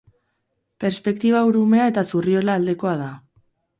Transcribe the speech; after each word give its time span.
Perspektiba 0.85 1.43
Urumea 1.49 1.85
eta 1.93 2.05
Zurriola 2.15 2.57
aldekoa 2.61 2.95
da. 3.03 3.11